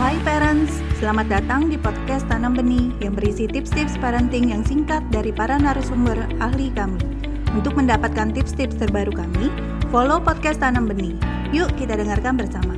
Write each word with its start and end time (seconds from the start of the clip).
Hai 0.00 0.16
parents, 0.24 0.80
selamat 0.96 1.28
datang 1.28 1.68
di 1.68 1.76
podcast 1.76 2.24
Tanam 2.24 2.56
Benih 2.56 2.96
yang 3.04 3.12
berisi 3.12 3.44
tips-tips 3.44 4.00
parenting 4.00 4.48
yang 4.48 4.64
singkat 4.64 5.04
dari 5.12 5.36
para 5.36 5.60
narasumber 5.60 6.16
ahli 6.40 6.72
kami. 6.72 6.96
Untuk 7.52 7.76
mendapatkan 7.76 8.32
tips-tips 8.32 8.80
terbaru 8.80 9.12
kami, 9.12 9.52
follow 9.92 10.16
podcast 10.16 10.64
Tanam 10.64 10.88
Benih. 10.88 11.12
Yuk 11.52 11.68
kita 11.76 12.00
dengarkan 12.00 12.40
bersama. 12.40 12.72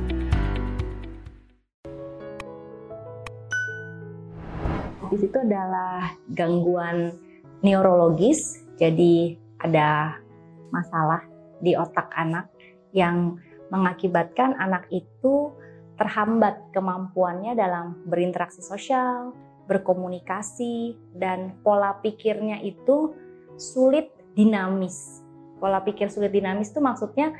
Di 5.07 5.15
situ 5.15 5.37
adalah 5.39 6.11
gangguan 6.35 7.15
neurologis, 7.63 8.59
jadi 8.75 9.39
ada 9.63 10.19
masalah 10.67 11.23
di 11.63 11.79
otak 11.79 12.11
anak 12.19 12.51
yang 12.91 13.39
mengakibatkan 13.71 14.55
anak 14.59 14.83
itu 14.91 15.55
terhambat 15.95 16.59
kemampuannya 16.75 17.55
dalam 17.55 18.03
berinteraksi 18.07 18.59
sosial, 18.59 19.31
berkomunikasi, 19.65 20.95
dan 21.15 21.57
pola 21.63 21.97
pikirnya 22.03 22.61
itu 22.61 23.15
sulit 23.55 24.11
dinamis. 24.35 25.23
Pola 25.57 25.81
pikir 25.81 26.11
sulit 26.11 26.35
dinamis 26.35 26.69
itu 26.69 26.83
maksudnya 26.83 27.31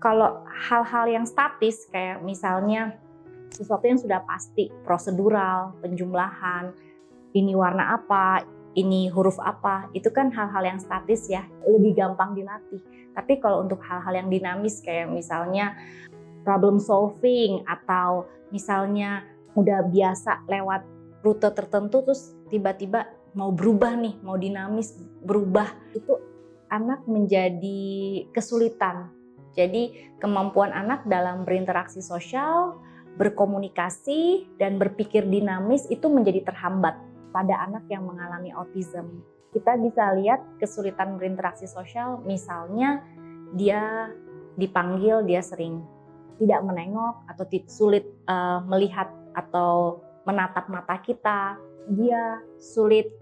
kalau 0.00 0.42
hal-hal 0.48 1.06
yang 1.12 1.26
statis 1.28 1.84
kayak 1.92 2.24
misalnya 2.24 2.96
sesuatu 3.52 3.84
yang 3.84 4.00
sudah 4.00 4.24
pasti, 4.24 4.72
prosedural, 4.86 5.76
penjumlahan, 5.84 6.72
ini 7.36 7.52
warna 7.52 8.00
apa, 8.00 8.42
ini 8.78 9.10
huruf 9.10 9.36
apa, 9.42 9.90
itu 9.92 10.08
kan 10.08 10.30
hal-hal 10.30 10.62
yang 10.62 10.78
statis 10.80 11.26
ya, 11.28 11.44
lebih 11.66 11.98
gampang 11.98 12.32
dilatih. 12.38 12.80
Tapi 13.12 13.42
kalau 13.42 13.66
untuk 13.66 13.82
hal-hal 13.82 14.14
yang 14.24 14.28
dinamis 14.30 14.78
kayak 14.80 15.10
misalnya 15.10 15.74
problem 16.42 16.80
solving 16.80 17.62
atau 17.68 18.26
misalnya 18.50 19.24
udah 19.54 19.86
biasa 19.90 20.46
lewat 20.46 20.82
rute 21.20 21.48
tertentu 21.52 22.00
terus 22.06 22.32
tiba-tiba 22.48 23.06
mau 23.34 23.54
berubah 23.54 23.94
nih, 23.94 24.18
mau 24.26 24.34
dinamis 24.34 24.98
berubah, 25.22 25.70
itu 25.94 26.18
anak 26.70 27.06
menjadi 27.06 27.82
kesulitan. 28.34 29.10
Jadi 29.54 30.14
kemampuan 30.22 30.70
anak 30.70 31.06
dalam 31.06 31.42
berinteraksi 31.42 31.98
sosial, 32.02 32.78
berkomunikasi 33.18 34.46
dan 34.58 34.78
berpikir 34.78 35.26
dinamis 35.26 35.86
itu 35.90 36.06
menjadi 36.06 36.46
terhambat 36.46 36.94
pada 37.34 37.66
anak 37.66 37.86
yang 37.90 38.06
mengalami 38.06 38.54
autism. 38.54 39.22
Kita 39.50 39.74
bisa 39.82 40.14
lihat 40.14 40.42
kesulitan 40.62 41.18
berinteraksi 41.18 41.66
sosial, 41.66 42.22
misalnya 42.22 43.02
dia 43.58 44.14
dipanggil, 44.54 45.26
dia 45.26 45.42
sering 45.42 45.82
tidak 46.40 46.64
menengok 46.64 47.28
atau 47.28 47.44
sulit 47.68 48.08
uh, 48.24 48.64
melihat 48.64 49.12
atau 49.36 50.00
menatap 50.24 50.72
mata 50.72 50.96
kita, 51.04 51.60
dia 51.92 52.40
sulit 52.56 53.12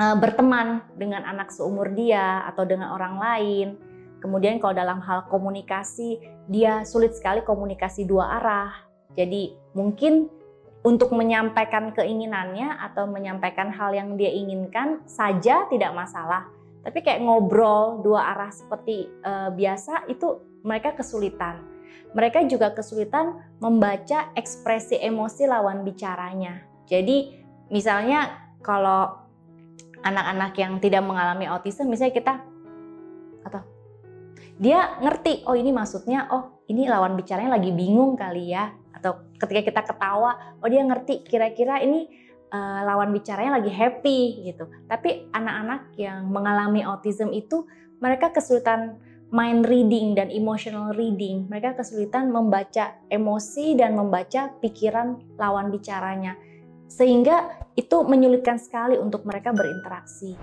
uh, 0.00 0.16
berteman 0.16 0.80
dengan 0.96 1.28
anak 1.28 1.52
seumur 1.52 1.92
dia 1.92 2.48
atau 2.48 2.64
dengan 2.64 2.96
orang 2.96 3.14
lain. 3.20 3.68
Kemudian 4.18 4.58
kalau 4.58 4.74
dalam 4.74 4.98
hal 5.04 5.30
komunikasi, 5.30 6.18
dia 6.50 6.82
sulit 6.82 7.14
sekali 7.14 7.44
komunikasi 7.46 8.02
dua 8.02 8.40
arah. 8.42 8.72
Jadi 9.14 9.54
mungkin 9.78 10.26
untuk 10.82 11.14
menyampaikan 11.14 11.94
keinginannya 11.94 12.82
atau 12.82 13.06
menyampaikan 13.06 13.70
hal 13.70 13.94
yang 13.94 14.16
dia 14.18 14.30
inginkan 14.30 15.04
saja 15.06 15.68
tidak 15.70 15.92
masalah. 15.94 16.50
Tapi 16.82 16.98
kayak 17.04 17.22
ngobrol 17.22 18.00
dua 18.02 18.34
arah 18.34 18.50
seperti 18.50 19.06
uh, 19.22 19.52
biasa 19.54 20.08
itu 20.10 20.40
mereka 20.66 20.94
kesulitan. 20.98 21.77
Mereka 22.16 22.48
juga 22.48 22.72
kesulitan 22.72 23.36
membaca 23.60 24.32
ekspresi 24.32 24.96
emosi 24.98 25.44
lawan 25.44 25.84
bicaranya. 25.84 26.64
Jadi 26.88 27.36
misalnya 27.68 28.48
kalau 28.64 29.28
anak-anak 30.02 30.52
yang 30.56 30.78
tidak 30.78 31.02
mengalami 31.04 31.44
autism 31.50 31.90
misalnya 31.90 32.14
kita 32.14 32.34
atau 33.44 33.62
dia 34.58 34.98
ngerti 34.98 35.46
oh 35.46 35.54
ini 35.54 35.70
maksudnya 35.70 36.26
oh 36.34 36.64
ini 36.66 36.86
lawan 36.90 37.14
bicaranya 37.14 37.58
lagi 37.58 37.70
bingung 37.70 38.18
kali 38.18 38.50
ya 38.50 38.74
atau 38.94 39.30
ketika 39.38 39.62
kita 39.62 39.82
ketawa 39.94 40.58
oh 40.58 40.68
dia 40.68 40.82
ngerti 40.82 41.22
kira-kira 41.22 41.78
ini 41.82 42.10
uh, 42.50 42.82
lawan 42.82 43.14
bicaranya 43.14 43.62
lagi 43.62 43.70
happy 43.70 44.50
gitu 44.50 44.66
tapi 44.90 45.30
anak-anak 45.30 45.94
yang 45.94 46.26
mengalami 46.26 46.82
autism 46.82 47.30
itu 47.30 47.66
mereka 48.02 48.34
kesulitan 48.34 48.98
mind 49.28 49.68
reading 49.68 50.16
dan 50.16 50.32
emotional 50.32 50.96
reading 50.96 51.44
mereka 51.52 51.76
kesulitan 51.76 52.32
membaca 52.32 52.96
emosi 53.12 53.76
dan 53.76 53.92
membaca 53.92 54.48
pikiran 54.60 55.20
lawan 55.36 55.68
bicaranya 55.68 56.36
sehingga 56.88 57.68
itu 57.76 58.00
menyulitkan 58.08 58.56
sekali 58.56 58.96
untuk 58.96 59.28
mereka 59.28 59.52
berinteraksi. 59.52 60.34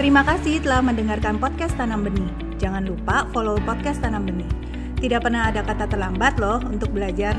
Terima 0.00 0.24
kasih 0.24 0.64
telah 0.64 0.80
mendengarkan 0.80 1.36
podcast 1.36 1.76
Tanam 1.76 2.06
Benih. 2.06 2.32
Jangan 2.56 2.88
lupa 2.88 3.28
follow 3.36 3.60
podcast 3.68 4.00
Tanam 4.00 4.24
Benih. 4.24 4.48
Tidak 4.96 5.20
pernah 5.20 5.52
ada 5.52 5.60
kata 5.60 5.90
terlambat 5.92 6.40
loh 6.40 6.56
untuk 6.64 6.88
belajar. 6.94 7.36